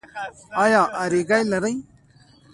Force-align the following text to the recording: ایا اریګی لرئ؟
ایا 0.63 0.81
اریګی 1.03 1.43
لرئ؟ 1.51 1.75